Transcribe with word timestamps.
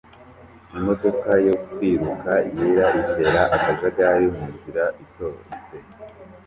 Imodoka 0.77 1.29
yo 1.47 1.55
kwiruka 1.71 2.31
yera 2.55 2.85
itera 3.01 3.41
akajagari 3.55 4.25
mu 4.35 4.45
nzira 4.53 4.83
itose 5.03 5.75